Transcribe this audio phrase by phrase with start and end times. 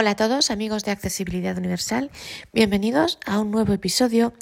[0.00, 2.12] Hola a todos amigos de Accesibilidad Universal,
[2.52, 4.32] bienvenidos a un nuevo episodio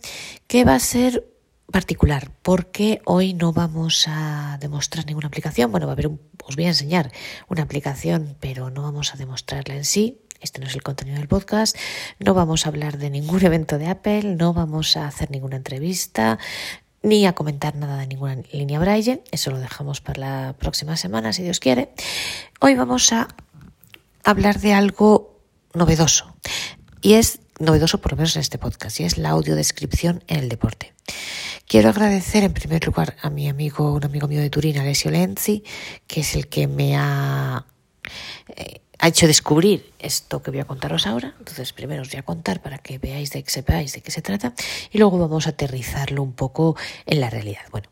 [0.48, 1.32] que va a ser
[1.72, 6.56] particular porque hoy no vamos a demostrar ninguna aplicación, bueno, va a haber un, os
[6.56, 7.10] voy a enseñar
[7.48, 11.26] una aplicación pero no vamos a demostrarla en sí, este no es el contenido del
[11.26, 11.74] podcast,
[12.18, 16.38] no vamos a hablar de ningún evento de Apple, no vamos a hacer ninguna entrevista,
[17.02, 21.32] ni a comentar nada de ninguna línea Braille, eso lo dejamos para la próxima semana
[21.32, 21.94] si Dios quiere.
[22.60, 23.28] Hoy vamos a
[24.22, 25.25] hablar de algo
[25.76, 26.34] novedoso.
[27.02, 30.48] Y es novedoso por lo menos en este podcast, y es la audiodescripción en el
[30.48, 30.94] deporte.
[31.68, 35.64] Quiero agradecer en primer lugar a mi amigo, un amigo mío de Turín, Alessio Lenzi,
[36.06, 37.66] que es el que me ha,
[38.56, 41.34] eh, ha hecho descubrir esto que voy a contaros ahora.
[41.38, 44.22] Entonces, primero os voy a contar para que veáis de que sepáis de qué se
[44.22, 44.54] trata
[44.92, 47.62] y luego vamos a aterrizarlo un poco en la realidad.
[47.70, 47.88] Bueno,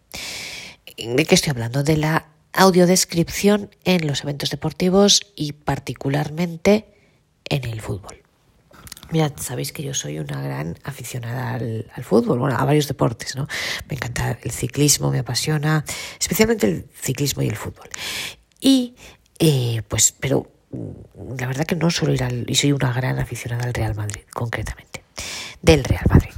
[0.96, 1.82] ¿de qué estoy hablando?
[1.82, 6.93] De la audiodescripción en los eventos deportivos y particularmente
[7.48, 8.24] en el fútbol.
[9.10, 13.46] Mirad, sabéis que yo soy una gran aficionada al, fútbol, bueno, a varios deportes, ¿no?
[13.88, 15.84] Me encanta el ciclismo, me apasiona,
[16.18, 17.88] especialmente el ciclismo y el fútbol.
[18.60, 18.94] Y,
[19.38, 23.18] eh, pues, pero mm, la verdad que no suelo ir al, y soy una gran
[23.18, 25.04] aficionada al Real Madrid, concretamente,
[25.60, 26.32] del Real Madrid.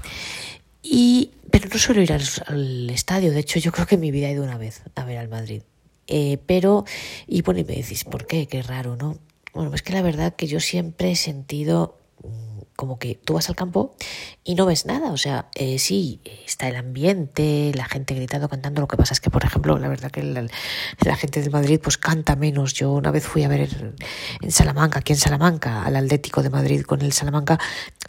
[0.83, 4.29] Y, pero no suelo ir al, estadio, de hecho yo creo que en mi vida
[4.29, 5.63] he ido una vez a ver al Madrid.
[6.09, 6.85] Eh, pero,
[7.27, 8.47] y bueno, y me decís, ¿por qué?
[8.47, 9.19] Qué raro, ¿no?
[9.57, 13.49] Bueno, es que la verdad que yo siempre he sentido mm, como que tú vas
[13.49, 13.97] al campo
[14.45, 15.13] y no ves nada.
[15.13, 18.83] O sea, eh, sí, está el ambiente, la gente gritando, cantando.
[18.83, 21.97] Lo que pasa es que, por ejemplo, la verdad que la, gente del Madrid pues
[21.97, 22.75] canta menos.
[22.75, 23.95] Yo una vez fui a ver
[24.43, 27.59] en Salamanca, aquí en Salamanca, al Atlético de Madrid con el Salamanca.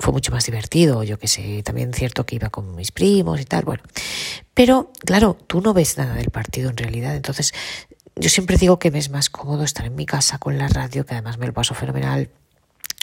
[0.01, 1.03] Fue mucho más divertido.
[1.03, 3.63] Yo que sé, también cierto que iba con mis primos y tal.
[3.63, 3.83] Bueno,
[4.53, 7.15] pero claro, tú no ves nada del partido en realidad.
[7.15, 7.53] Entonces,
[8.19, 11.05] yo siempre digo que me es más cómodo estar en mi casa con la radio,
[11.05, 12.29] que además me lo paso fenomenal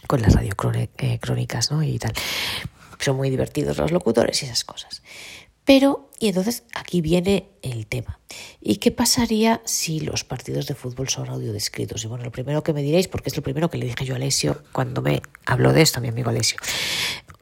[0.06, 0.55] con las radio
[0.98, 1.83] eh, crónicas, ¿no?
[1.83, 2.12] Y tal.
[2.98, 5.03] Son muy divertidos los locutores y esas cosas.
[5.65, 8.21] Pero, y entonces aquí viene el tema.
[8.61, 12.05] ¿Y qué pasaría si los partidos de fútbol son audiodescritos?
[12.05, 14.15] Y bueno, lo primero que me diréis, porque es lo primero que le dije yo
[14.15, 16.59] a Alessio cuando me habló de esto, a mi amigo Alessio.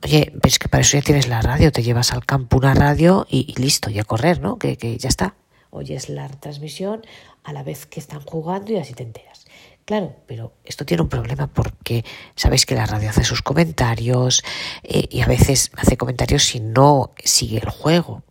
[0.04, 3.26] Oye, ves que para eso ya tienes la radio, te llevas al campo una radio
[3.28, 4.56] y, listo, ya correr, ¿no?
[4.56, 5.34] Que, que ya está.
[5.70, 7.02] Oyes la transmisión,
[7.44, 9.46] a la vez que están jugando y así te enteras.
[9.84, 12.04] Claro, pero esto tiene un problema porque
[12.36, 14.44] sabéis que la radio hace sus comentarios
[14.84, 18.22] eh, y a veces hace comentarios si no sigue el juego.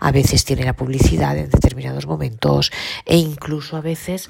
[0.00, 2.72] A veces tiene la publicidad en determinados momentos
[3.04, 4.28] e incluso a veces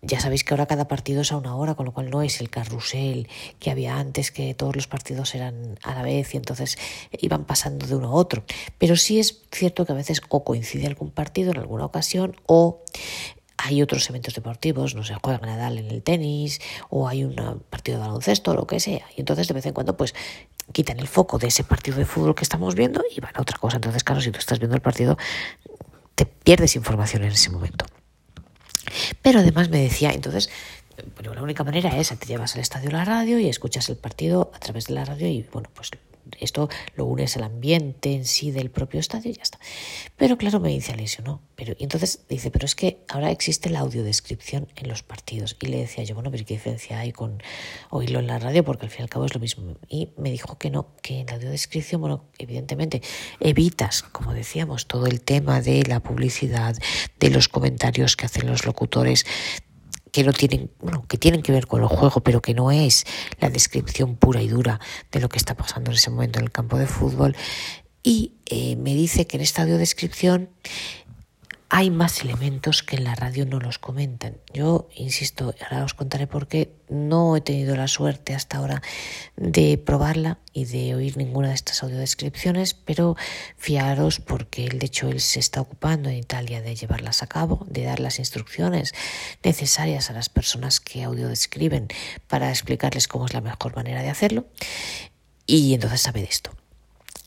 [0.00, 2.40] ya sabéis que ahora cada partido es a una hora, con lo cual no es
[2.40, 3.28] el carrusel
[3.58, 6.78] que había antes, que todos los partidos eran a la vez y entonces
[7.20, 8.44] iban pasando de uno a otro.
[8.78, 12.82] Pero sí es cierto que a veces o coincide algún partido en alguna ocasión o
[13.58, 17.98] hay otros eventos deportivos, no sé, juega Nadal en el tenis o hay un partido
[17.98, 19.04] de baloncesto lo que sea.
[19.16, 20.14] Y entonces de vez en cuando pues
[20.72, 23.58] quitan el foco de ese partido de fútbol que estamos viendo y van a otra
[23.58, 23.76] cosa.
[23.76, 25.18] Entonces, claro, si tú estás viendo el partido,
[26.14, 27.84] te pierdes información en ese momento.
[29.22, 30.50] Pero además me decía, entonces,
[31.14, 34.50] bueno, la única manera es, te llevas al estadio la radio y escuchas el partido
[34.54, 35.90] a través de la radio y, bueno, pues
[36.40, 39.58] esto lo unes al ambiente en sí del propio estadio y ya está.
[40.16, 41.40] Pero claro, me dice Alessio, no.
[41.56, 45.56] Pero, y entonces dice, pero es que ahora existe la audiodescripción en los partidos.
[45.60, 47.42] Y le decía yo, bueno, pero ¿qué diferencia hay con
[47.90, 48.64] oírlo en la radio?
[48.64, 49.76] Porque al fin y al cabo es lo mismo.
[49.88, 53.02] Y me dijo que no, que en la audiodescripción, bueno, evidentemente
[53.40, 56.76] evitas, como decíamos, todo el tema de la publicidad,
[57.18, 59.26] de los comentarios que hacen los locutores,
[60.12, 63.04] que no tienen, bueno, que tienen que ver con el juego, pero que no es
[63.40, 64.80] la descripción pura y dura
[65.10, 67.36] de lo que está pasando en ese momento en el campo de fútbol.
[68.02, 70.48] Y eh, me dice que en esta audiodescripción
[71.70, 74.38] hay más elementos que en la radio no los comentan.
[74.54, 78.82] Yo, insisto, ahora os contaré por qué no he tenido la suerte hasta ahora
[79.36, 83.16] de probarla y de oír ninguna de estas audiodescripciones, pero
[83.58, 87.84] fiaros porque de hecho él se está ocupando en Italia de llevarlas a cabo, de
[87.84, 88.94] dar las instrucciones
[89.44, 91.88] necesarias a las personas que audiodescriben
[92.28, 94.46] para explicarles cómo es la mejor manera de hacerlo.
[95.46, 96.50] Y entonces sabe de esto.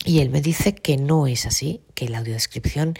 [0.03, 2.95] Y él me dice que no es así, que la audiodescripción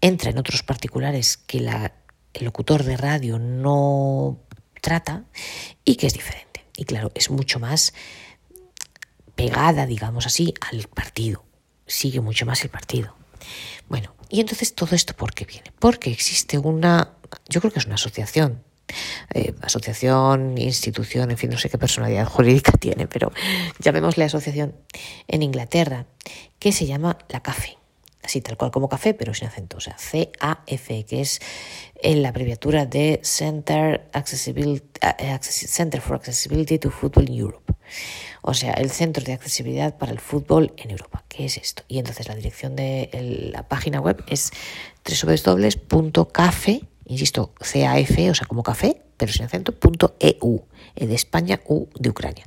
[0.00, 1.92] entra en otros particulares que la,
[2.34, 4.40] el locutor de radio no
[4.80, 5.24] trata
[5.84, 6.64] y que es diferente.
[6.76, 7.92] Y claro, es mucho más
[9.34, 11.44] pegada, digamos así, al partido.
[11.86, 13.14] Sigue mucho más el partido.
[13.88, 15.72] Bueno, y entonces todo esto ¿por qué viene?
[15.78, 17.16] Porque existe una,
[17.48, 18.62] yo creo que es una asociación,
[19.34, 23.32] eh, asociación, institución, en fin, no sé qué personalidad jurídica tiene, pero
[23.78, 24.74] llamémosle asociación
[25.26, 26.06] en Inglaterra,
[26.58, 27.78] que se llama la CAFE,
[28.22, 31.40] así tal cual como café, pero sin acento, o sea, CAF, que es
[32.02, 34.86] la abreviatura de Center, Accessibility,
[35.18, 37.74] eh, Center for Accessibility to Football in Europe.
[38.42, 41.24] O sea, el centro de accesibilidad para el fútbol en Europa.
[41.28, 41.82] ¿Qué es esto?
[41.88, 43.10] Y entonces la dirección de
[43.52, 44.50] la página web es
[45.04, 50.62] www.cafe, insisto, CAF, o sea, como café, pero sin acento, punto EU,
[50.96, 52.46] e de España, U de Ucrania.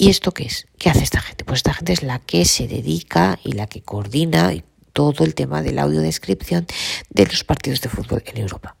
[0.00, 0.66] ¿Y esto qué es?
[0.78, 1.44] ¿Qué hace esta gente?
[1.44, 4.50] Pues esta gente es la que se dedica y la que coordina
[4.94, 6.66] todo el tema de la audiodescripción
[7.10, 8.76] de los partidos de fútbol en Europa.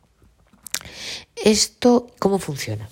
[1.36, 2.88] ¿Esto cómo funciona?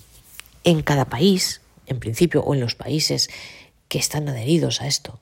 [0.62, 3.30] En cada país, en principio, o en los países
[3.88, 5.20] que están adheridos a esto.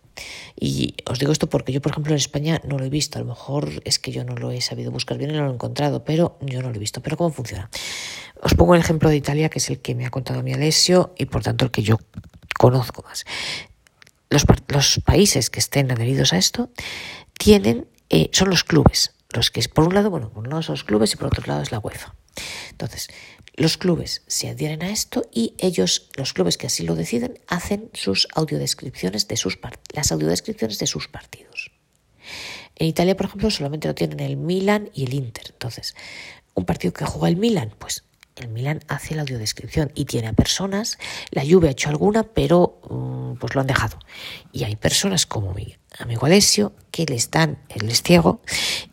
[0.59, 3.21] Y os digo esto porque yo, por ejemplo, en España no lo he visto.
[3.21, 5.51] A lo mejor es que yo no lo he sabido buscar bien y no lo
[5.53, 7.03] he encontrado, pero yo no lo he visto.
[7.03, 7.71] Pero ¿cómo funciona?
[8.43, 11.15] Os pongo el ejemplo de Italia, que es el que me ha contado mi Alessio
[11.17, 12.01] y por tanto el que yo
[12.59, 13.25] conozco más.
[14.31, 16.71] Los, los países que estén adheridos a esto
[17.39, 21.13] tienen, eh, son los clubes, los que por un lado, bueno, por son los clubes
[21.13, 22.15] y por otro lado es la UEFA.
[22.71, 23.09] Entonces,
[23.55, 27.91] los clubes se adhieren a esto y ellos, los clubes que así lo deciden, hacen
[27.95, 29.59] sus audiodescripciones de sus
[29.95, 31.73] las audiodescripciones de sus partidos.
[32.75, 35.47] En Italia, por ejemplo, solamente lo tienen el Milan y el Inter.
[35.53, 35.95] Entonces,
[36.55, 38.05] un partido que juega el Milan, pues
[38.37, 40.99] el Milan hace la audiodescripción y tiene a personas,
[41.31, 43.99] la lluvia ha hecho alguna, pero mm, pues lo han dejado.
[44.53, 48.43] Y hay personas como mi amigo Alessio que les dan, el es ciego,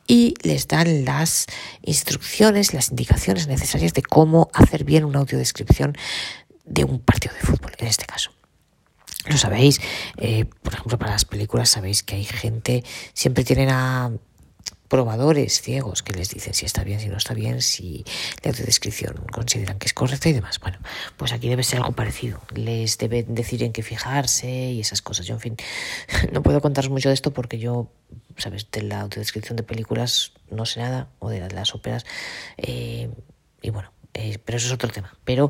[0.07, 1.48] y les dan las
[1.81, 5.98] instrucciones, las indicaciones necesarias de cómo hacer bien una audiodescripción
[6.66, 8.31] de un partido de fútbol, en este caso.
[9.25, 9.80] Lo sabéis,
[10.18, 14.12] eh, por ejemplo, para las películas sabéis que hay gente, siempre tienen a
[14.94, 18.06] probadores ciegos que les dicen si está bien, si no está bien, si
[18.44, 20.60] la descripción consideran que es correcta y demás.
[20.60, 20.78] Bueno,
[21.18, 22.40] pues aquí debe ser algo parecido.
[22.54, 25.25] Les deben decir en qué fijarse y esas cosas.
[25.25, 25.57] Yo, en fin,
[26.31, 27.90] no puedo contaros mucho de esto porque yo,
[28.38, 32.06] sabes, de la autodescripción de películas no sé nada, o de las óperas.
[32.57, 33.10] Eh,
[33.63, 35.18] y bueno, eh, pero eso es otro tema.
[35.24, 35.50] Pero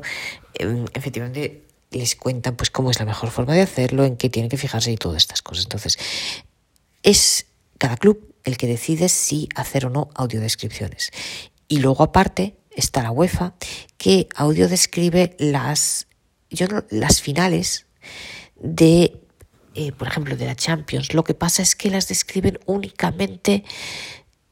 [0.54, 4.48] em, efectivamente les cuentan pues cómo es la mejor forma de hacerlo, en qué tienen
[4.48, 5.64] que fijarse y todas estas cosas.
[5.64, 5.98] Entonces,
[7.02, 7.44] es
[7.76, 11.10] cada club el que decide si hacer o no audiodescripciones.
[11.68, 13.54] Y luego aparte está la UEFA
[13.96, 16.06] que audiodescribe las,
[16.50, 17.86] yo las finales
[18.56, 19.20] de,
[19.74, 21.14] eh, por ejemplo, de la Champions.
[21.14, 23.64] Lo que pasa es que las describen únicamente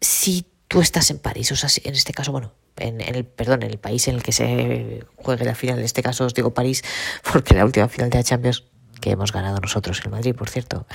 [0.00, 1.52] si tú estás en París.
[1.52, 4.32] O sea, en este caso, bueno, en, el, perdón, en el país en el que
[4.32, 6.82] se juegue la final, en este caso os digo París,
[7.32, 8.64] porque la última final de la Champions
[9.00, 10.86] que hemos ganado nosotros en Madrid, por cierto,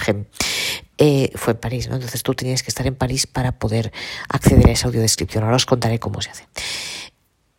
[0.97, 1.95] eh, fue en París, ¿no?
[1.95, 3.91] Entonces tú tenías que estar en París para poder
[4.29, 5.43] acceder a esa audiodescripción.
[5.43, 6.47] Ahora os contaré cómo se hace.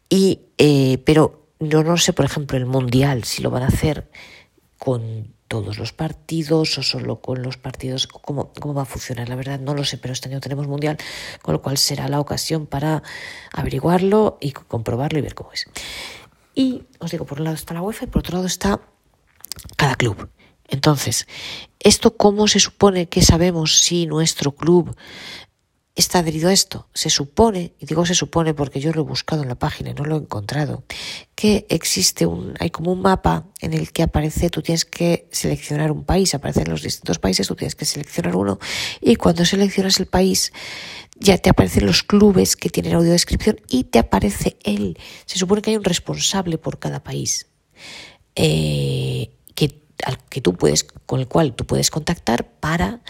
[0.09, 4.11] Y, eh, pero yo no sé, por ejemplo, el Mundial, si lo van a hacer
[4.79, 9.35] con todos los partidos o solo con los partidos, cómo, cómo va a funcionar, la
[9.35, 10.99] verdad no lo sé, pero este año tenemos Mundial,
[11.43, 13.03] con lo cual será la ocasión para
[13.53, 15.67] averiguarlo y comprobarlo y ver cómo es.
[16.55, 18.81] Y os digo, por un lado está la UEFA y por otro lado está
[19.77, 20.29] cada club.
[20.69, 21.27] Entonces,
[21.81, 24.95] ¿esto cómo se supone que sabemos si nuestro club
[25.97, 26.89] está adherido a esto?
[26.93, 29.95] Se supone, y digo se supone porque yo lo he buscado en la página y
[29.95, 30.85] no lo he encontrado,
[31.35, 35.91] que existe un, hay como un mapa en el que aparece, tú tienes que seleccionar
[35.91, 38.59] un país, aparecen los distintos países, tú tienes que seleccionar uno,
[39.01, 40.53] y cuando seleccionas el país,
[41.17, 44.99] ya te aparecen los clubes que tienen audiodescripción y te aparece él.
[45.25, 47.47] Se supone que hay un responsable por cada país.
[48.37, 49.31] Eh,
[50.05, 53.01] al que tú puedes, con el cual tú puedes contactar para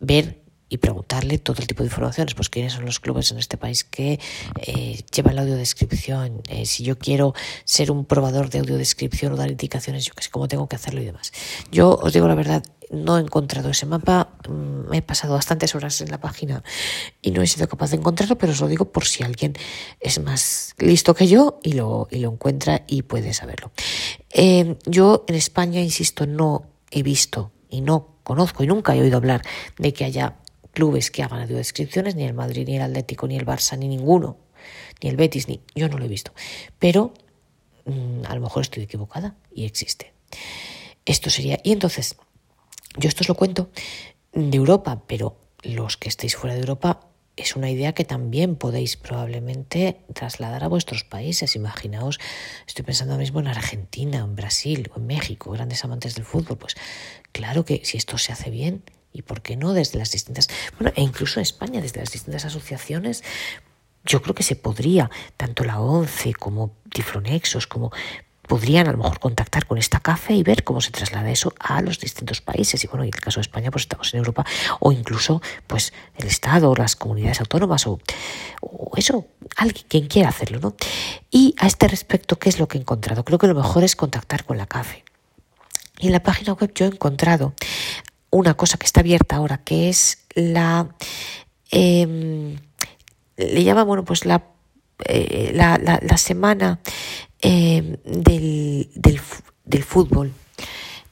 [0.00, 3.56] ver y preguntarle todo el tipo de informaciones, pues quiénes son los clubes en este
[3.56, 4.18] país que
[4.60, 7.34] eh, llevan la audiodescripción, eh, si yo quiero
[7.64, 11.00] ser un probador de audiodescripción o dar indicaciones, yo que sé cómo tengo que hacerlo
[11.00, 11.32] y demás.
[11.70, 15.74] Yo os digo la verdad, no he encontrado ese mapa, me mm, he pasado bastantes
[15.74, 16.62] horas en la página
[17.22, 19.54] y no he sido capaz de encontrarlo, pero os lo digo por si alguien
[20.00, 23.72] es más listo que yo y lo, y lo encuentra y puede saberlo.
[24.38, 29.16] Eh, yo en España, insisto, no he visto y no conozco y nunca he oído
[29.16, 29.40] hablar
[29.78, 30.36] de que haya
[30.74, 34.36] clubes que hagan audiodescripciones, ni el Madrid, ni el Atlético, ni el Barça, ni ninguno,
[35.02, 36.34] ni el Betis, ni yo no lo he visto.
[36.78, 37.14] Pero
[37.86, 40.12] mm, a lo mejor estoy equivocada y existe.
[41.06, 41.58] Esto sería.
[41.64, 42.16] Y entonces,
[42.98, 43.70] yo esto os lo cuento
[44.34, 47.05] de Europa, pero los que estéis fuera de Europa
[47.36, 51.54] es una idea que también podéis probablemente trasladar a vuestros países.
[51.54, 52.18] Imaginaos,
[52.66, 56.56] estoy pensando ahora mismo en Argentina, en Brasil o en México, grandes amantes del fútbol.
[56.56, 56.76] Pues
[57.32, 60.92] claro que si esto se hace bien, y por qué no desde las distintas, bueno,
[60.96, 63.22] e incluso en España, desde las distintas asociaciones,
[64.04, 67.92] yo creo que se podría, tanto la ONCE como Tifronexos, como
[68.46, 71.82] podrían a lo mejor contactar con esta café y ver cómo se traslada eso a
[71.82, 72.82] los distintos países.
[72.84, 74.44] Y bueno, en el caso de España, pues estamos en Europa,
[74.80, 77.98] o incluso pues el Estado, o las comunidades autónomas, o,
[78.96, 79.26] eso,
[79.56, 80.74] alguien quien quiera hacerlo, ¿no?
[81.30, 83.24] Y a este respecto, ¿qué es lo que he encontrado?
[83.24, 85.04] Creo que lo mejor es contactar con la café.
[85.98, 87.54] Y en la página web yo he encontrado
[88.30, 90.88] una cosa que está abierta ahora, que es la
[91.70, 92.56] eh,
[93.36, 94.44] le llama, bueno, pues la,
[95.04, 96.80] eh, la, la, semana
[97.42, 99.20] eh, del, del,
[99.64, 100.32] del, fútbol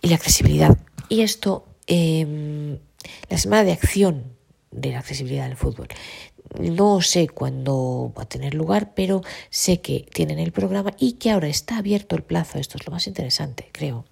[0.00, 0.78] y la accesibilidad.
[1.08, 2.78] Y esto, em,
[3.28, 4.34] la semana de acción
[4.70, 5.88] de la accesibilidad del fútbol.
[6.60, 11.30] No sé cuándo va a tener lugar, pero sé que tienen el programa y que
[11.30, 12.58] ahora está abierto el plazo.
[12.58, 14.04] Esto es lo más interesante, creo.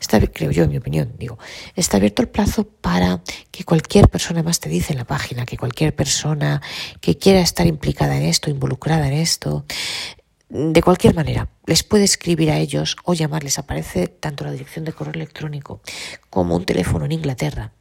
[0.00, 1.38] Está, creo yo, en mi opinión, digo.
[1.76, 5.58] Está abierto el plazo para que cualquier persona, más te dice en la página, que
[5.58, 6.62] cualquier persona
[7.00, 9.66] que quiera estar implicada en esto, involucrada en esto,
[10.50, 13.58] de cualquier manera, les puede escribir a ellos o llamarles.
[13.58, 15.80] Aparece tanto la dirección de correo electrónico
[16.28, 17.72] como un teléfono en Inglaterra.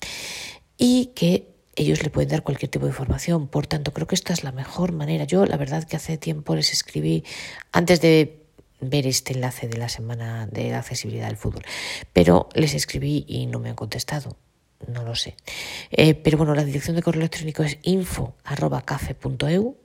[0.77, 3.47] Y que ellos le pueden dar cualquier tipo de información.
[3.47, 5.23] Por tanto, creo que esta es la mejor manera.
[5.23, 7.23] Yo, la verdad, que hace tiempo les escribí,
[7.71, 8.45] antes de
[8.81, 11.63] ver este enlace de la semana de la accesibilidad del fútbol,
[12.13, 14.37] pero les escribí y no me han contestado.
[14.87, 15.35] No lo sé.
[15.91, 19.77] Eh, pero bueno, la dirección de correo electrónico es info.cafe.eu,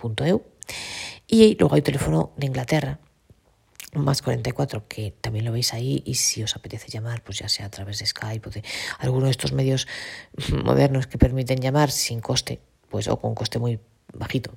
[0.00, 0.42] info.cafe.eu,
[1.26, 2.98] y luego hay un teléfono de Inglaterra,
[3.94, 7.66] más 44, que también lo veis ahí, y si os apetece llamar, pues ya sea
[7.66, 8.62] a través de Skype o de
[8.98, 9.88] alguno de estos medios
[10.64, 13.80] modernos que permiten llamar sin coste, pues o con coste muy
[14.12, 14.52] bajito,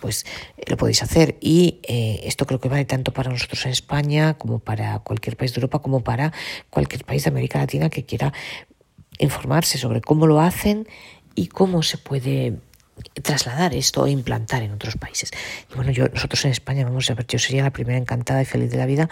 [0.00, 0.26] pues
[0.56, 1.36] eh, lo podéis hacer.
[1.40, 5.52] Y eh, esto creo que vale tanto para nosotros en España como para cualquier país
[5.54, 6.32] de Europa, como para
[6.70, 8.32] cualquier país de América Latina que quiera
[9.18, 10.88] informarse sobre cómo lo hacen
[11.34, 12.58] y cómo se puede
[13.22, 15.30] trasladar esto o implantar en otros países.
[15.70, 18.44] Y bueno, yo, nosotros en España, vamos a ver, yo sería la primera encantada y
[18.44, 19.08] feliz de la vida,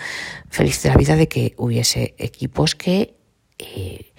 [0.48, 3.14] feliz de la vida de que hubiese equipos que
[3.58, 4.12] eh,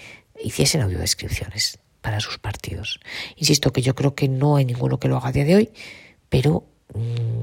[0.43, 2.99] hiciesen audiodescripciones para sus partidos.
[3.35, 5.69] Insisto que yo creo que no hay ninguno que lo haga a día de hoy,
[6.29, 6.65] pero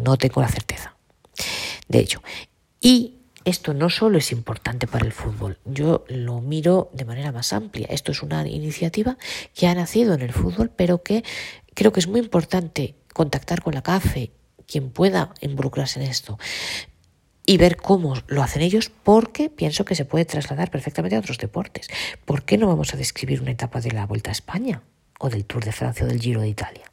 [0.02, 0.96] no tengo la certeza
[1.88, 2.22] de ello.
[2.80, 3.14] Y
[3.44, 7.86] esto no solo es importante para el fútbol, yo lo miro de manera más amplia.
[7.90, 9.18] Esto es una iniciativa
[9.54, 11.24] que ha nacido en el fútbol, pero que
[11.74, 14.32] creo que es muy importante contactar con la CAFE,
[14.66, 16.38] quien pueda involucrarse en esto,
[17.46, 21.38] y ver cómo lo hacen ellos, porque pienso que se puede trasladar perfectamente a otros
[21.38, 21.88] deportes.
[22.24, 24.82] ¿Por qué no vamos a describir una etapa de la Vuelta a España?
[25.20, 26.84] o del Tour de Francia o del Giro de Italia.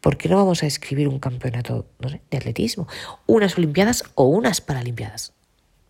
[0.00, 1.86] ¿Por qué no vamos a describir un campeonato
[2.30, 2.86] de atletismo?
[3.26, 5.32] Unas Olimpiadas o unas Paralimpiadas.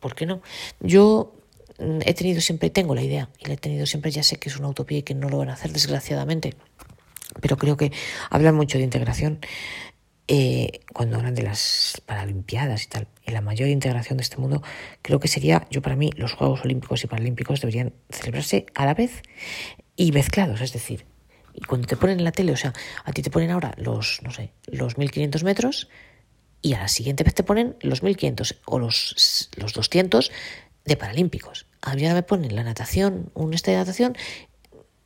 [0.00, 0.42] ¿Por qué no?
[0.80, 1.34] Yo
[1.78, 4.48] mm, he tenido siempre, tengo la idea, y la he tenido siempre, ya sé que
[4.48, 6.54] es una utopía y que no lo van a hacer, desgraciadamente,
[7.40, 7.92] pero creo que
[8.30, 9.40] hablan mucho de integración
[10.28, 13.08] eh, cuando hablan de las Paralimpiadas y tal.
[13.24, 14.62] En la mayor integración de este mundo,
[15.02, 18.94] creo que sería, yo para mí, los Juegos Olímpicos y Paralímpicos deberían celebrarse a la
[18.94, 19.22] vez
[19.96, 21.06] y mezclados, es decir,
[21.54, 22.72] y cuando te ponen en la tele, o sea,
[23.04, 25.88] a ti te ponen ahora los, no sé, los 1500 metros,
[26.62, 30.30] y a la siguiente vez te ponen los 1500 o los, los 200
[30.84, 31.66] de Paralímpicos.
[31.82, 34.16] A mí ahora me ponen la natación, un este de natación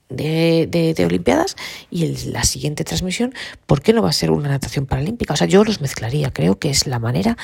[0.09, 1.57] de, de, Olimpiadas
[1.91, 3.35] y la siguiente transmisión,
[3.67, 5.35] ¿por qué no va a ser una natación paralímpica?
[5.35, 7.37] O sea, yo los mezclaría, creo que es la manera,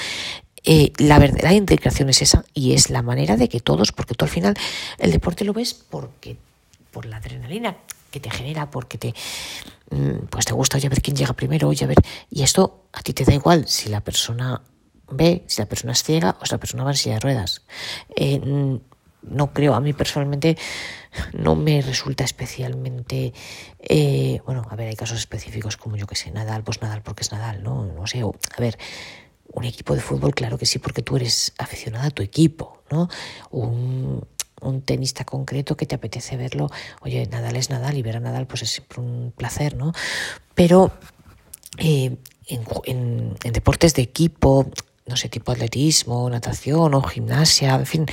[0.65, 4.25] eh, la verdadera integración es esa y es la manera de que todos, porque tú
[4.25, 4.55] al final
[4.99, 6.37] el deporte lo ves porque
[6.93, 7.77] por la adrenalina
[8.11, 9.15] que te genera, porque te,
[9.91, 11.99] mm, pues te gusta ya ver quién llega primero, ya ver,
[12.31, 14.61] y esto a ti te da igual si la persona
[15.11, 17.63] ve, si la persona es ciega o si la persona va en silla de ruedas.
[18.15, 18.79] Eh,
[19.23, 20.57] no creo, a mí personalmente
[21.33, 23.33] no me resulta especialmente,
[23.81, 27.23] eh, bueno, a ver, hay casos específicos como yo que sé, Nadal, pues Nadal porque
[27.23, 27.87] es Nadal, ¿no?
[27.87, 28.79] No sé, a ver,
[29.53, 33.09] un equipo de fútbol, claro que sí, porque tú eres aficionada a tu equipo, ¿no?
[33.51, 34.27] Un,
[34.63, 36.71] un tenista concreto que te apetece verlo,
[37.03, 39.93] oye, Nadal es Nadal y ver a Nadal pues es siempre un placer, ¿no?
[40.55, 40.93] Pero
[41.79, 44.71] eh, en, deportes de equipo,
[45.13, 48.07] no sé, tipo atletismo, natación o gimnasia, en fin,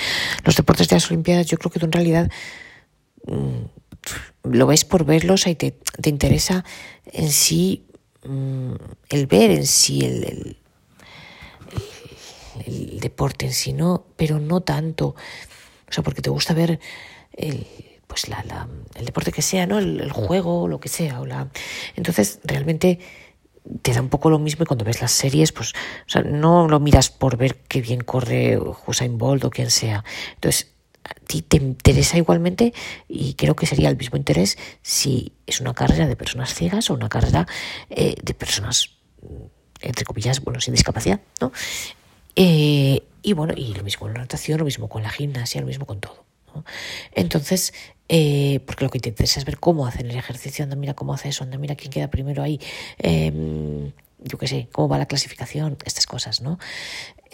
[0.44, 2.30] los deportes de las Olimpiadas, yo creo que tú en realidad
[3.26, 6.66] mm, lo ves por verlos y te, te interesa
[7.06, 7.88] en sí
[8.26, 8.74] mm,
[9.10, 10.58] el ver en sí el,
[12.66, 14.06] el, deporte en sí, ¿no?
[14.18, 15.16] Pero no tanto
[15.90, 16.80] o sea, porque te gusta ver
[17.32, 17.66] el,
[18.08, 19.80] pues la, el deporte que sea, ¿no?
[19.80, 21.22] El, juego, lo que sea.
[21.22, 21.50] O la...
[21.96, 23.00] Entonces, realmente
[23.82, 26.68] te da un poco lo mismo y cuando ves las series, pues, o sea, no
[26.68, 30.04] lo miras por ver qué bien corre Usain Bolt o quien sea.
[30.36, 30.72] Entonces,
[31.04, 32.74] a ti te interesa igualmente
[33.08, 36.94] y creo que sería el mismo interés si es una carrera de personas ciegas o
[36.94, 37.48] una carrera
[37.90, 38.98] eh, de personas,
[39.82, 41.52] entre comillas, bueno, sin discapacidad, ¿no?
[42.36, 45.68] Eh, y bueno, y lo mismo con la natación, lo mismo con la gimnasia, lo
[45.68, 46.26] mismo con todo.
[47.14, 47.74] Entonces,
[48.10, 51.14] eh, porque lo que te interesa es ver cómo hacen el ejercicio, anda, mira cómo
[51.14, 52.60] hace eso, anda, mira quién queda primero ahí,
[52.98, 56.60] em, yo qué sé, cómo va la clasificación, estas cosas, ¿no?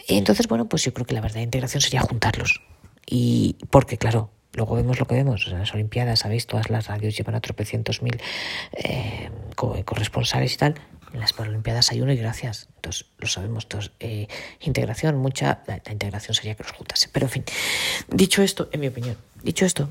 [0.07, 2.61] Entonces, bueno, pues yo creo que la verdadera integración sería juntarlos.
[3.07, 5.47] Y porque, claro, luego vemos lo que vemos.
[5.47, 8.19] En las Olimpiadas, sabéis, todas las radios llevan a tropecientos mil
[8.73, 10.75] eh, corresponsales y tal.
[11.13, 12.67] En las Paralimpiadas hay uno y gracias.
[12.75, 13.93] Entonces, lo sabemos todos.
[13.99, 14.27] Eh,
[14.59, 15.63] integración, mucha.
[15.65, 17.09] La, integración sería que los juntase.
[17.11, 17.43] Pero en fin,
[18.09, 19.89] dicho esto, en mi opinión, dicho esto,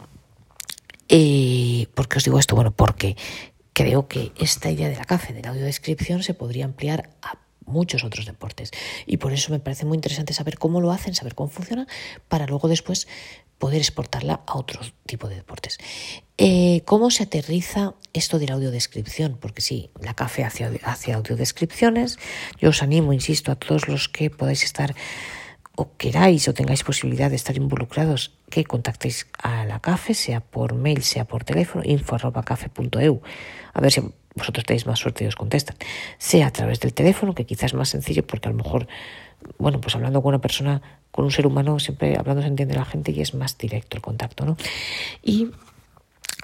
[1.08, 2.54] eh, ¿por qué os digo esto?
[2.54, 3.16] Bueno, porque
[3.72, 8.04] creo que esta idea de la CAFE, de la audiodescripción, se podría ampliar a muchos
[8.04, 8.70] otros deportes.
[9.06, 11.86] Y por eso me parece muy interesante saber cómo lo hacen, saber cómo funciona,
[12.28, 13.08] para luego después
[13.58, 15.78] poder exportarla a otro tipo de deportes.
[16.36, 19.38] Eh, ¿Cómo se aterriza esto de la audiodescripción?
[19.40, 22.18] Porque sí, la CAFE hace, hace audiodescripciones.
[22.60, 24.94] Yo os animo, insisto, a todos los que podáis estar
[25.76, 30.74] o queráis o tengáis posibilidad de estar involucrados, que contactéis a la CAFE, sea por
[30.74, 33.20] mail, sea por teléfono, info.cafe.eu.
[33.72, 34.00] A ver si
[34.36, 35.76] vosotros tenéis más suerte y os contestan.
[36.18, 38.86] Sea a través del teléfono, que quizás es más sencillo porque a lo mejor,
[39.58, 42.84] bueno, pues hablando con una persona, con un ser humano, siempre hablando se entiende la
[42.84, 44.56] gente y es más directo el contacto, ¿no?
[45.20, 45.50] Y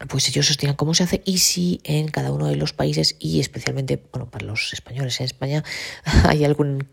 [0.09, 3.15] pues ellos os dirán cómo se hace y si en cada uno de los países
[3.21, 5.63] y especialmente, bueno, para los españoles en España
[6.25, 6.89] hay algún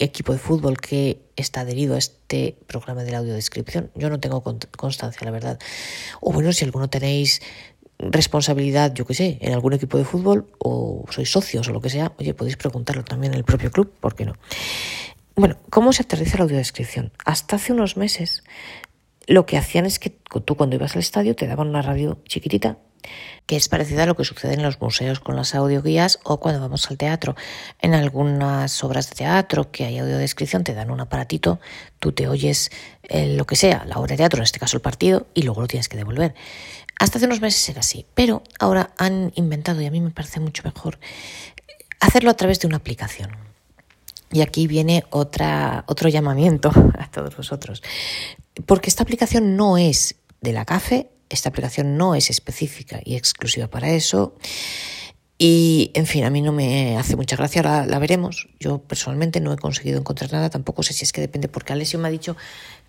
[0.00, 3.90] equipo de fútbol que está adherido a este programa de la audiodescripción.
[3.94, 5.58] Yo no tengo constancia, la verdad.
[6.20, 7.40] O bueno, si alguno tenéis
[7.98, 11.90] responsabilidad, yo qué sé, en algún equipo de fútbol o sois socios o lo que
[11.90, 14.34] sea, oye, podéis preguntarlo también en el propio club, ¿por qué no?
[15.36, 17.12] Bueno, ¿cómo se aterriza la audiodescripción?
[17.24, 18.42] Hasta hace unos meses
[19.26, 22.78] lo que hacían es que tú cuando ibas al estadio te daban una radio chiquitita
[23.46, 26.60] que es parecida a lo que sucede en los museos con las audioguías o cuando
[26.60, 27.34] vamos al teatro.
[27.80, 31.60] En algunas obras de teatro que hay audiodescripción te dan un aparatito,
[31.98, 32.70] tú te oyes
[33.10, 35.66] lo que sea, la obra de teatro, en este caso el partido, y luego lo
[35.66, 36.34] tienes que devolver.
[36.98, 40.38] Hasta hace unos meses era así, pero ahora han inventado, y a mí me parece
[40.38, 40.98] mucho mejor,
[41.98, 43.30] hacerlo a través de una aplicación.
[44.32, 47.82] Y aquí viene otra, otro llamamiento a todos vosotros,
[48.66, 53.68] porque esta aplicación no es de la CAFE, esta aplicación no es específica y exclusiva
[53.68, 54.34] para eso.
[55.42, 58.50] Y, en fin, a mí no me hace mucha gracia, ahora la veremos.
[58.58, 61.98] Yo personalmente no he conseguido encontrar nada, tampoco sé si es que depende, porque Alessio
[61.98, 62.36] me ha dicho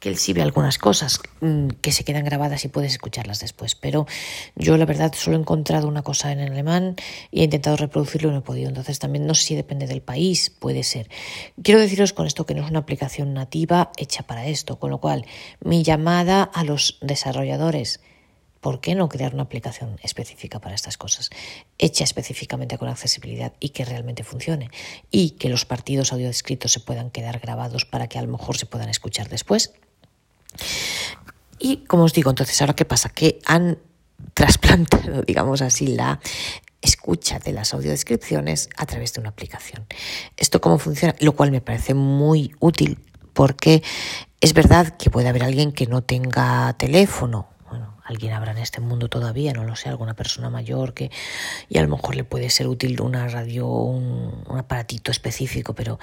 [0.01, 3.75] que él sí ve algunas cosas mm, que se quedan grabadas y puedes escucharlas después.
[3.75, 4.05] Pero
[4.57, 6.97] yo, la verdad, solo he encontrado una cosa en alemán
[7.31, 8.67] y he intentado reproducirlo y no he podido.
[8.67, 11.09] Entonces, también no sé si depende del país, puede ser.
[11.63, 14.97] Quiero deciros con esto que no es una aplicación nativa hecha para esto, con lo
[14.97, 15.25] cual,
[15.63, 18.01] mi llamada a los desarrolladores
[18.61, 21.29] ¿por qué no crear una aplicación específica para estas cosas,
[21.77, 24.69] hecha específicamente con accesibilidad y que realmente funcione?
[25.09, 28.57] Y que los partidos audio descritos se puedan quedar grabados para que a lo mejor
[28.57, 29.73] se puedan escuchar después.
[31.59, 33.09] Y como os digo, entonces, ¿ahora qué pasa?
[33.09, 33.79] Que han
[34.33, 36.19] trasplantado, digamos así, la
[36.81, 39.85] escucha de las audiodescripciones a través de una aplicación.
[40.37, 41.15] ¿Esto cómo funciona?
[41.19, 42.99] Lo cual me parece muy útil
[43.33, 43.83] porque
[44.39, 47.50] es verdad que puede haber alguien que no tenga teléfono
[48.03, 51.11] alguien habrá en este mundo todavía, no lo sé, alguna persona mayor que
[51.69, 55.99] y a lo mejor le puede ser útil una radio, un, un aparatito específico, pero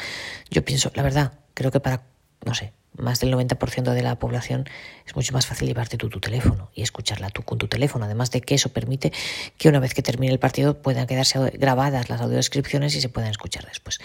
[0.50, 2.02] yo pienso, la verdad, creo que para,
[2.44, 4.68] no sé, más del 90% de la población
[5.06, 8.04] es mucho más fácil llevarte tú tu teléfono y escucharla tú con tu teléfono.
[8.04, 9.12] Además de que eso permite
[9.56, 13.30] que una vez que termine el partido puedan quedarse grabadas las audiodescripciones y se puedan
[13.30, 14.00] escuchar después.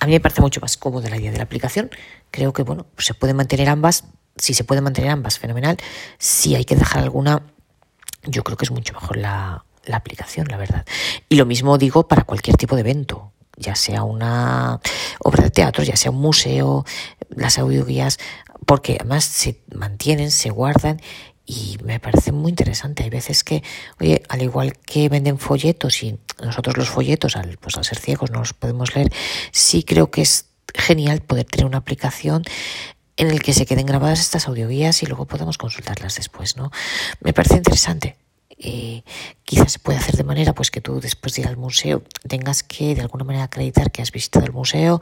[0.00, 1.90] A mí me parece mucho más cómodo la idea de la aplicación.
[2.30, 4.04] Creo que bueno, se pueden mantener ambas
[4.36, 5.76] si se puede mantener ambas, fenomenal.
[6.18, 7.42] Si hay que dejar alguna,
[8.24, 10.84] yo creo que es mucho mejor la, la aplicación, la verdad.
[11.28, 14.80] Y lo mismo digo para cualquier tipo de evento, ya sea una
[15.20, 16.84] obra de teatro, ya sea un museo,
[17.30, 18.18] las audioguías,
[18.66, 21.00] porque además se mantienen, se guardan
[21.44, 23.02] y me parece muy interesante.
[23.02, 23.62] Hay veces que,
[24.00, 28.30] oye, al igual que venden folletos y nosotros los folletos, al, pues al ser ciegos,
[28.30, 29.12] no los podemos leer,
[29.50, 32.44] sí creo que es genial poder tener una aplicación
[33.16, 36.70] en el que se queden grabadas estas audioguías y luego podemos consultarlas después, ¿no?
[37.20, 38.16] Me parece interesante.
[38.64, 39.02] Eh,
[39.44, 42.62] quizás se puede hacer de manera pues que tú después de ir al museo tengas
[42.62, 45.00] que de alguna manera acreditar que has visitado el museo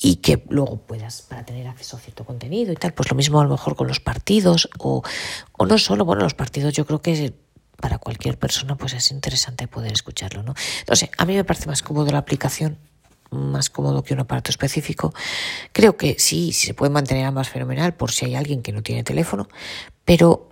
[0.00, 3.40] y que luego puedas para tener acceso a cierto contenido y tal pues lo mismo
[3.40, 5.02] a lo mejor con los partidos o,
[5.52, 7.34] o no solo bueno los partidos yo creo que
[7.76, 11.82] para cualquier persona pues es interesante poder escucharlo no entonces a mí me parece más
[11.82, 12.78] cómodo la aplicación
[13.30, 15.12] más cómodo que un aparato específico.
[15.72, 19.04] Creo que sí, se puede mantener ambas fenomenal por si hay alguien que no tiene
[19.04, 19.48] teléfono,
[20.04, 20.48] pero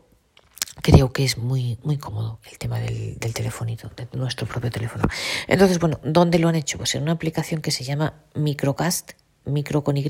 [0.83, 5.05] creo que es muy, muy cómodo el tema del, del telefonito, de nuestro propio teléfono.
[5.49, 6.79] Entonces, bueno, ¿dónde lo han hecho?
[6.79, 9.13] Pues en una aplicación que se llama Microcast,
[9.47, 10.07] micro con Y,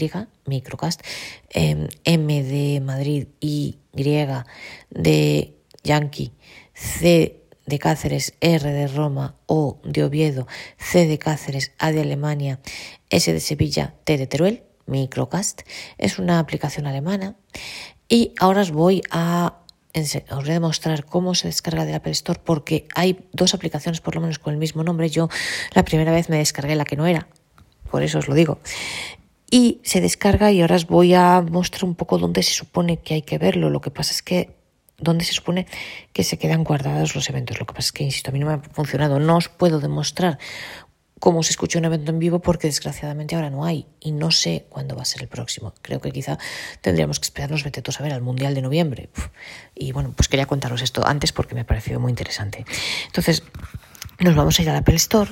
[0.47, 1.03] microcast,
[1.51, 6.33] em, M de Madrid, Y de Yankee,
[6.75, 10.47] C de Cáceres, R de Roma, O de Oviedo,
[10.79, 12.61] C de Cáceres, A de Alemania,
[13.11, 15.63] S de Sevilla, T de Teruel, Microcast.
[15.99, 17.37] Es una aplicación alemana.
[18.09, 19.59] Y ahora os voy a
[20.31, 24.15] os voy a demostrar cómo se descarga del Apple Store porque hay dos aplicaciones por
[24.15, 25.09] lo menos con el mismo nombre.
[25.09, 25.29] Yo
[25.73, 27.29] la primera vez me descargué la que no era,
[27.91, 28.59] por eso os lo digo.
[29.51, 33.15] Y se descarga y ahora os voy a mostrar un poco dónde se supone que
[33.15, 33.71] hay que verlo.
[33.71, 34.56] Lo que pasa es que
[34.99, 35.67] dónde se supone
[36.13, 37.59] que se quedan guardados los eventos.
[37.59, 39.19] Lo que pasa es que, insisto, a mí no me ha funcionado.
[39.19, 40.39] No os puedo demostrar
[41.19, 44.67] cómo se escucha un evento en vivo porque desgraciadamente ahora no hay y no sé
[44.69, 45.73] cuándo va a ser el próximo.
[45.83, 46.39] Creo que quizá
[46.81, 49.11] tendríamos que esperarnos, vete a ver, al Mundial de noviembre.
[49.75, 52.65] Y bueno, pues quería contaros esto antes porque me ha parecido muy interesante.
[53.07, 53.43] Entonces,
[54.19, 55.31] nos vamos a ir a la Apple Store.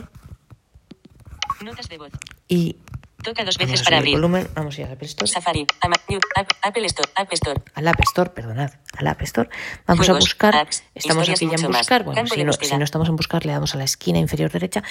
[1.63, 2.13] Notas de voz.
[2.49, 2.77] Y
[3.25, 4.15] Toca dos veces para abrir.
[4.15, 4.47] volumen.
[4.55, 5.27] Vamos a ir al Apple Store.
[5.27, 7.61] Safari, Apple Store, App Store.
[7.75, 9.49] Al App Store, perdonad, al App Store.
[9.87, 10.55] Vamos Juegos, a buscar.
[10.57, 11.79] apps, estamos aquí ya en más.
[11.81, 12.05] buscar.
[12.05, 14.83] Bueno, si no, si no estamos en buscar, le damos a la esquina inferior derecha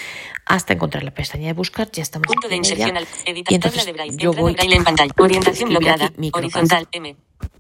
[0.46, 1.92] hasta encontrar la pestaña de buscar.
[1.92, 4.18] Ya estamos Punto de inserción al editar tabla de braille.
[4.18, 5.14] yo voy braille en pantalla.
[5.18, 6.18] Orientación microcast.
[6.34, 7.16] Horizontal M.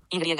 [0.09, 0.35] Y.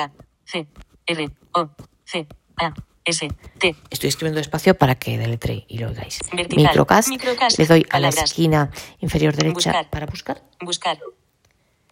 [0.46, 0.68] C.
[1.06, 1.30] R.
[1.54, 1.70] O.
[2.06, 2.28] C.
[2.58, 2.74] A.
[3.06, 3.28] S.
[3.60, 3.76] T.
[3.90, 6.20] Estoy escribiendo despacio para que deletre y lo oigáis.
[6.32, 6.64] Vertical.
[6.66, 7.10] Microcast.
[7.10, 7.60] Microcast.
[7.60, 9.90] Le doy a la esquina inferior derecha Buscar.
[9.90, 10.42] para buscar.
[10.62, 11.00] Buscar.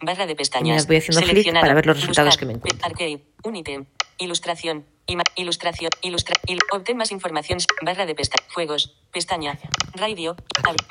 [0.00, 0.82] Barra de Y pestañas.
[0.82, 2.40] me voy haciendo clic para ver los resultados Buscar.
[2.40, 2.86] que me encuentro.
[2.86, 3.22] Arcade.
[3.44, 3.84] Un ítem.
[4.18, 4.84] Ilustración.
[5.06, 5.90] Ima- ilustración.
[6.00, 6.34] Ilustra.
[6.46, 7.58] il- obtén más información.
[7.82, 8.52] Barra de pestañas.
[8.52, 8.96] Juegos.
[9.12, 9.58] Pestaña.
[9.94, 10.36] Radio.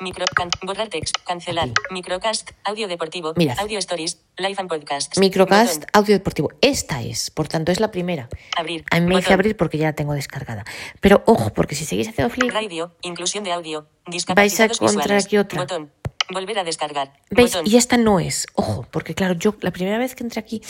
[0.00, 0.24] Micro.
[0.62, 1.16] borrar text.
[1.26, 1.70] Cancelar.
[1.90, 2.52] Microcast.
[2.62, 3.34] Audio deportivo.
[3.58, 4.22] Audio stories.
[4.38, 5.18] Live and podcasts.
[5.18, 5.90] Microcast Botón.
[5.92, 6.50] audio deportivo.
[6.60, 8.28] Esta es, por tanto, es la primera.
[8.56, 8.84] Abrir.
[8.92, 9.34] A mí me dice Botón.
[9.34, 10.64] abrir porque ya la tengo descargada.
[11.00, 12.94] Pero ojo, porque si seguís haciendo clic, Radio.
[13.02, 13.88] Inclusión de audio.
[14.36, 15.62] Vais a encontrar aquí otra.
[15.62, 15.90] Botón.
[16.30, 17.12] Volver a descargar.
[17.28, 17.50] ¿Veis?
[17.54, 17.66] Botón.
[17.68, 18.46] Y esta no es.
[18.54, 20.62] Ojo, porque claro, yo la primera vez que entré aquí,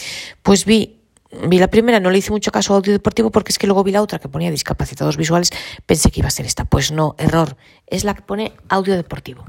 [0.42, 1.01] pues vi,
[1.48, 3.82] vi la primera, no le hice mucho caso a audio deportivo porque es que luego
[3.84, 5.50] vi la otra que ponía discapacitados visuales,
[5.86, 6.64] pensé que iba a ser esta.
[6.64, 7.56] Pues no, error.
[7.86, 9.44] Es la que pone audio deportivo.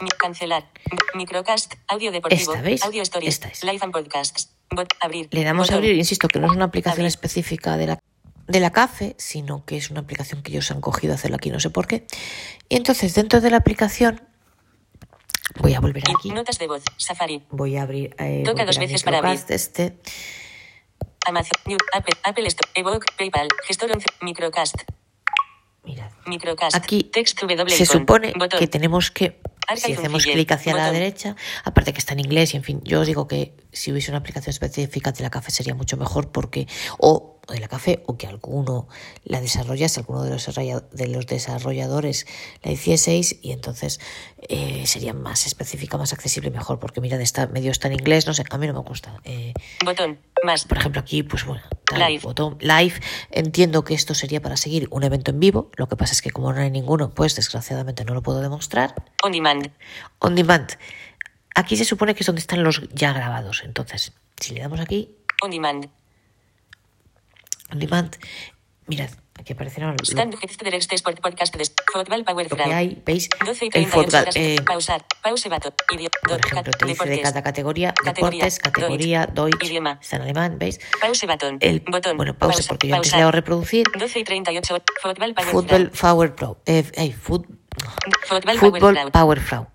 [0.00, 0.68] Mi- cancelar.
[1.14, 1.74] Microcast.
[1.88, 2.52] Audio deportivo.
[2.52, 2.84] Esta, ¿veis?
[2.84, 3.28] Audio stories.
[3.34, 3.64] Esta es.
[3.64, 4.50] Live and podcasts.
[4.70, 5.28] Bot, abrir.
[5.32, 7.08] Le damos a abrir, insisto, que no es una aplicación Abrir.
[7.08, 7.98] específica de la,
[8.46, 11.50] de la CAFE, sino que es una aplicación que ellos han cogido a hacerlo aquí,
[11.50, 12.06] no sé por qué.
[12.68, 14.20] Y entonces, dentro de la aplicación,
[15.58, 16.30] voy a volver aquí.
[16.30, 16.82] Notas de voz.
[16.96, 17.42] Safari.
[17.50, 18.14] Voy a abrir.
[18.18, 19.40] Eh, Toca dos veces para abrir.
[19.48, 19.96] Este.
[21.26, 21.52] Amazon.
[21.66, 22.14] New, Apple.
[22.24, 22.70] Apple Store.
[22.74, 23.06] Evoke.
[23.16, 23.48] PayPal.
[23.66, 24.06] Gestor 11.
[24.22, 24.76] Microcast.
[25.84, 26.10] Mirad.
[26.26, 26.76] Microcast.
[26.76, 27.76] Aquí Text W.
[27.76, 28.58] se supone Botón.
[28.58, 29.40] que tenemos que,
[29.76, 33.00] si hacemos clic hacia la derecha, aparte que está en inglés y en fin, yo
[33.00, 36.68] os digo que si hubiese una aplicación específica de la café sería mucho mejor porque,
[36.98, 38.88] o de la café, o que alguno
[39.24, 42.26] la desarrollase, alguno de los, desarrolla- de los desarrolladores
[42.62, 44.00] la hicieseis y entonces
[44.48, 48.26] eh, sería más específica, más accesible y mejor, porque mira, está, medio está en inglés,
[48.26, 49.20] no sé, a mí no me gusta.
[49.24, 49.52] Eh,
[49.84, 50.18] Botón.
[50.42, 50.64] Más.
[50.64, 52.22] por ejemplo, aquí, pues bueno, tal, Live.
[52.22, 52.94] botón live.
[53.30, 55.70] Entiendo que esto sería para seguir un evento en vivo.
[55.76, 58.94] Lo que pasa es que como no hay ninguno, pues desgraciadamente no lo puedo demostrar.
[59.22, 59.70] On demand.
[60.18, 60.70] On demand.
[61.54, 63.60] Aquí se supone que es donde están los ya grabados.
[63.66, 65.84] Entonces, si le damos aquí, On demand.
[65.84, 67.59] on demand, mirad, aquí aparecerán lo, Stand Headster Direct
[70.94, 73.02] Sport Podcast de Football Power lo que hay.
[73.06, 73.28] ¿Veis?
[73.44, 74.36] 12 y El 38 fútbol, horas.
[74.36, 75.04] eh, Pausar.
[75.22, 75.72] Pause bato.
[75.92, 76.10] Idioma.
[76.22, 79.98] por ejemplo, te dice de cada categoría, deportes, categoría, Deutsch, Idioma.
[80.02, 80.80] está en alemán, ¿veis?
[81.00, 81.58] Pause button.
[81.60, 82.16] El, Botón.
[82.16, 83.86] bueno, pausa, porque yo antes le hago reproducir.
[83.98, 84.82] 12 y 38.
[85.02, 85.90] Football Power Fútbol.
[85.90, 86.60] Power Pro.
[86.66, 87.46] Eh, eh, Power
[88.58, 89.10] fútbol Fraud.
[89.10, 89.66] Power Fraud.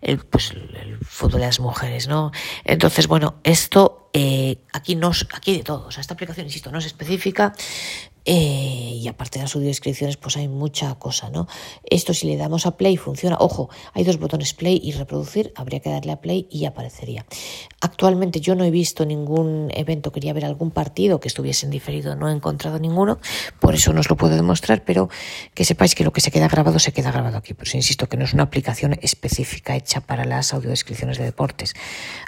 [0.00, 2.32] El, pues el, fútbol de las mujeres, ¿no?
[2.64, 5.86] Entonces, bueno, esto eh, aquí no aquí de todo.
[5.86, 7.52] O sea, esta aplicación, insisto, no es específica.
[8.30, 11.48] Eh, y aparte de las audiodescripciones, pues hay mucha cosa, ¿no?
[11.88, 13.38] Esto si le damos a play funciona.
[13.40, 15.50] Ojo, hay dos botones play y reproducir.
[15.56, 17.24] Habría que darle a play y aparecería.
[17.80, 22.16] Actualmente yo no he visto ningún evento, quería ver algún partido que estuviese en diferido,
[22.16, 23.18] no he encontrado ninguno,
[23.60, 25.08] por eso no os lo puedo demostrar, pero
[25.54, 27.54] que sepáis que lo que se queda grabado se queda grabado aquí.
[27.54, 31.72] Pues insisto que no es una aplicación específica hecha para las audiodescripciones de deportes.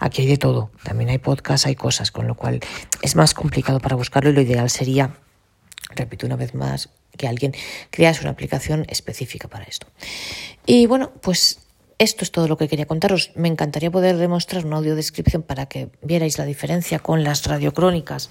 [0.00, 2.60] Aquí hay de todo, también hay podcasts, hay cosas, con lo cual
[3.02, 5.18] es más complicado para buscarlo y lo ideal sería,
[5.94, 7.54] repito una vez más, que alguien
[7.90, 9.86] crease una aplicación específica para esto.
[10.66, 11.60] Y bueno, pues
[11.98, 13.32] esto es todo lo que quería contaros.
[13.34, 18.30] Me encantaría poder demostrar una audiodescripción para que vierais la diferencia con las radiocrónicas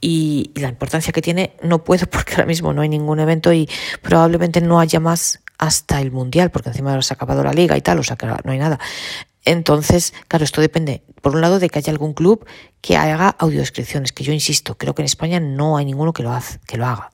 [0.00, 1.54] y, y la importancia que tiene.
[1.62, 3.68] No puedo porque ahora mismo no hay ningún evento y
[4.02, 7.82] probablemente no haya más hasta el Mundial, porque encima se ha acabado la liga y
[7.82, 8.80] tal, o sea que no hay nada.
[9.44, 12.46] Entonces, claro, esto depende, por un lado, de que haya algún club
[12.80, 16.30] que haga audiodescripciones, que yo insisto, creo que en España no hay ninguno que lo,
[16.32, 17.10] haga.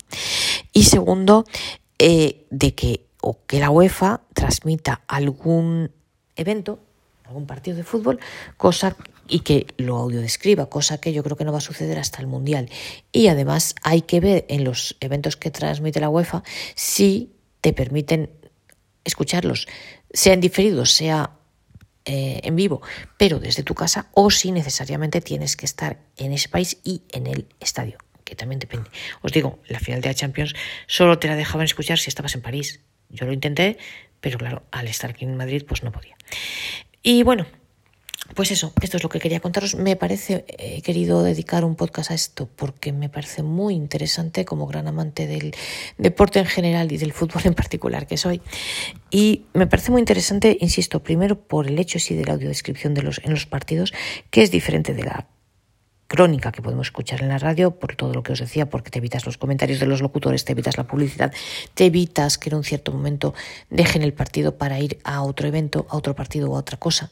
[0.73, 1.45] Y segundo,
[1.99, 5.91] eh, de que, o que la UEFA transmita algún
[6.37, 6.81] evento
[7.27, 8.19] algún partido de fútbol,
[8.57, 8.97] cosa
[9.29, 12.29] y que lo audiodescriba, cosa que yo creo que no va a suceder hasta el
[12.29, 12.71] Mundial.
[13.13, 18.31] Y además hay que ver en los eventos que transmite la UEFA si te permiten
[19.05, 19.67] escucharlos,
[20.13, 21.36] sea en diferido, sea
[22.07, 22.83] eh, en vivo,
[23.19, 27.27] pero desde tu casa, o si necesariamente tienes que estar en ese país y en
[27.27, 28.89] el estadio, que también depende.
[29.23, 30.55] Os digo, la final de la Champions
[30.87, 32.81] solo te la dejaban escuchar si estabas en París.
[33.09, 33.77] Yo lo intenté,
[34.21, 36.17] pero claro, al estar aquí en Madrid, pues no podía.
[37.03, 37.47] Y bueno,
[38.35, 39.75] pues eso, esto es lo que quería contaros.
[39.75, 44.67] Me parece, he querido dedicar un podcast a esto porque me parece muy interesante como
[44.67, 45.55] gran amante del
[45.99, 48.41] deporte en general y del fútbol en particular que soy.
[49.11, 53.03] Y me parece muy interesante, insisto, primero por el hecho sí de la audiodescripción de
[53.03, 53.93] los, en los partidos,
[54.31, 55.29] que es diferente de la
[56.07, 58.99] crónica que podemos escuchar en la radio, por todo lo que os decía, porque te
[58.99, 61.33] evitas los comentarios de los locutores, te evitas la publicidad,
[61.75, 63.35] te evitas que en un cierto momento
[63.71, 67.11] dejen el partido para ir a otro evento, a otro partido o a otra cosa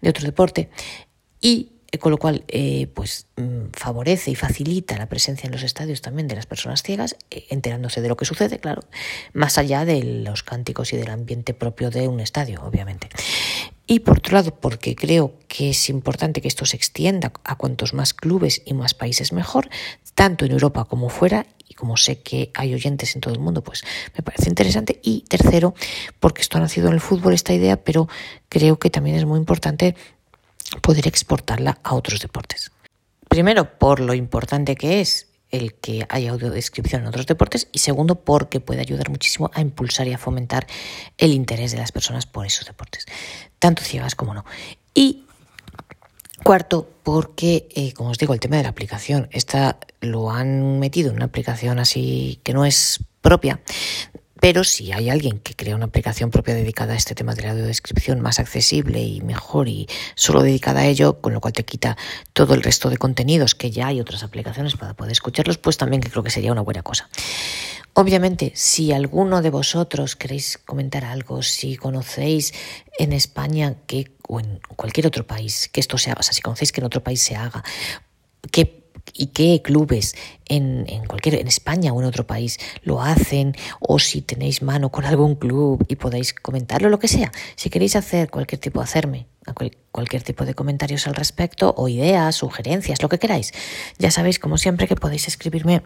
[0.00, 0.70] de otro deporte.
[1.40, 5.62] Y eh, con lo cual eh, pues mm, favorece y facilita la presencia en los
[5.62, 8.82] estadios también de las personas ciegas, eh, enterándose de lo que sucede, claro,
[9.32, 13.08] más allá de los cánticos y del ambiente propio de un estadio, obviamente.
[13.86, 17.94] Y por otro lado, porque creo que es importante que esto se extienda a cuantos
[17.94, 19.68] más clubes y más países mejor,
[20.14, 23.62] tanto en Europa como fuera, y como sé que hay oyentes en todo el mundo,
[23.62, 23.84] pues
[24.16, 25.00] me parece interesante.
[25.02, 25.74] Y tercero,
[26.18, 28.08] porque esto ha nacido en el fútbol esta idea, pero
[28.48, 29.94] creo que también es muy importante
[30.82, 32.72] poder exportarla a otros deportes.
[33.28, 38.16] Primero, por lo importante que es el que haya audiodescripción en otros deportes y segundo
[38.16, 40.66] porque puede ayudar muchísimo a impulsar y a fomentar
[41.18, 43.06] el interés de las personas por esos deportes,
[43.58, 44.44] tanto ciegas como no.
[44.94, 45.24] Y
[46.42, 51.10] cuarto, porque, eh, como os digo, el tema de la aplicación, esta lo han metido
[51.10, 53.60] en una aplicación así que no es propia,
[54.40, 57.52] pero si hay alguien que crea una aplicación propia dedicada a este tema de la
[57.52, 61.96] audiodescripción más accesible y mejor y solo dedicada a ello, con lo cual te quita
[62.32, 66.02] todo el resto de contenidos que ya hay otras aplicaciones para poder escucharlos, pues también
[66.02, 67.08] creo que sería una buena cosa.
[67.98, 72.52] Obviamente, si alguno de vosotros queréis comentar algo, si conocéis
[72.98, 76.72] en España que, o en cualquier otro país que esto sea, o sea, si conocéis
[76.72, 77.64] que en otro país se haga,
[78.52, 83.56] que y qué clubes en, en, cualquier en España o en otro país lo hacen
[83.80, 87.32] o si tenéis mano con algún club y podéis comentarlo lo que sea.
[87.54, 89.26] Si queréis hacer cualquier tipo hacerme
[89.90, 93.52] cualquier tipo de comentarios al respecto o ideas sugerencias lo que queráis.
[93.98, 95.82] Ya sabéis como siempre que podéis escribirme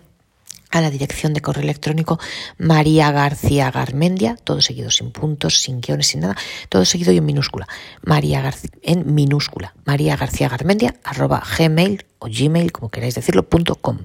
[0.70, 2.18] a la dirección de correo electrónico
[2.58, 6.36] María García Garmendia, todo seguido sin puntos, sin guiones, sin nada,
[6.68, 7.66] todo seguido y en minúscula.
[8.02, 9.74] María García, en minúscula.
[9.84, 13.98] María García Garmendia, arroba gmail o gmail, como queráis decirlo, punto com.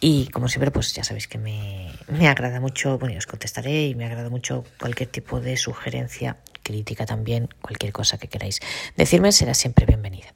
[0.00, 3.94] Y como siempre, pues ya sabéis que me, me agrada mucho, bueno, os contestaré y
[3.94, 8.60] me agrada mucho cualquier tipo de sugerencia, crítica también, cualquier cosa que queráis
[8.96, 10.28] decirme será siempre bienvenida.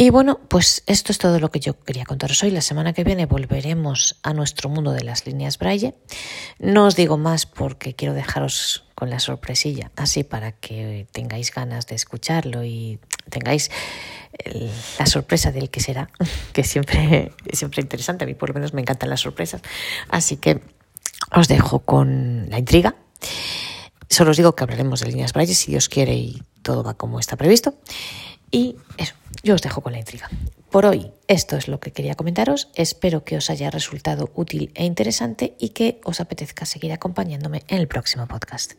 [0.00, 2.52] Y bueno, pues esto es todo lo que yo quería contaros hoy.
[2.52, 5.96] La semana que viene volveremos a nuestro mundo de las líneas Braille.
[6.60, 11.88] No os digo más porque quiero dejaros con la sorpresilla, así para que tengáis ganas
[11.88, 13.72] de escucharlo y tengáis
[15.00, 16.08] la sorpresa del que será,
[16.52, 18.22] que siempre es siempre interesante.
[18.22, 19.62] A mí por lo menos me encantan las sorpresas.
[20.10, 20.60] Así que
[21.34, 22.94] os dejo con la intriga.
[24.08, 27.18] Solo os digo que hablaremos de líneas Braille si Dios quiere y todo va como
[27.18, 27.74] está previsto.
[28.52, 30.28] Y eso, yo os dejo con la intriga.
[30.70, 32.70] Por hoy, esto es lo que quería comentaros.
[32.74, 37.78] Espero que os haya resultado útil e interesante y que os apetezca seguir acompañándome en
[37.78, 38.74] el próximo podcast.